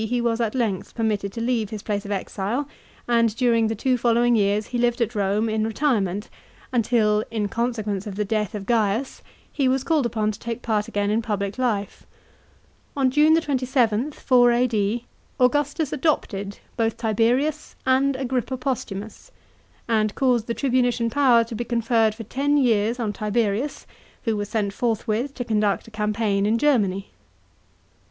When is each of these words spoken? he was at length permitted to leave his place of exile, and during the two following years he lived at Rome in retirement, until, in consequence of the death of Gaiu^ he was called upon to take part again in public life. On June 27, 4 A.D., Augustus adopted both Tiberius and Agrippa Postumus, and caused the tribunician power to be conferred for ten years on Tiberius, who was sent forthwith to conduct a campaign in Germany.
he 0.03 0.19
was 0.19 0.41
at 0.41 0.55
length 0.55 0.95
permitted 0.95 1.31
to 1.31 1.39
leave 1.39 1.69
his 1.69 1.83
place 1.83 2.05
of 2.05 2.11
exile, 2.11 2.67
and 3.07 3.35
during 3.35 3.67
the 3.67 3.75
two 3.75 3.99
following 3.99 4.35
years 4.35 4.65
he 4.65 4.79
lived 4.79 4.99
at 4.99 5.13
Rome 5.13 5.47
in 5.47 5.63
retirement, 5.63 6.27
until, 6.73 7.23
in 7.29 7.47
consequence 7.47 8.07
of 8.07 8.15
the 8.15 8.25
death 8.25 8.55
of 8.55 8.65
Gaiu^ 8.65 9.21
he 9.51 9.67
was 9.67 9.83
called 9.83 10.07
upon 10.07 10.31
to 10.31 10.39
take 10.39 10.63
part 10.63 10.87
again 10.87 11.11
in 11.11 11.21
public 11.21 11.59
life. 11.59 12.07
On 12.97 13.11
June 13.11 13.39
27, 13.39 14.11
4 14.11 14.51
A.D., 14.51 15.05
Augustus 15.39 15.93
adopted 15.93 16.57
both 16.75 16.97
Tiberius 16.97 17.75
and 17.85 18.15
Agrippa 18.15 18.57
Postumus, 18.57 19.31
and 19.87 20.15
caused 20.15 20.47
the 20.47 20.55
tribunician 20.55 21.11
power 21.11 21.43
to 21.43 21.53
be 21.53 21.63
conferred 21.63 22.15
for 22.15 22.23
ten 22.23 22.57
years 22.57 22.99
on 22.99 23.13
Tiberius, 23.13 23.85
who 24.23 24.35
was 24.35 24.49
sent 24.49 24.73
forthwith 24.73 25.35
to 25.35 25.45
conduct 25.45 25.87
a 25.87 25.91
campaign 25.91 26.47
in 26.47 26.57
Germany. 26.57 27.11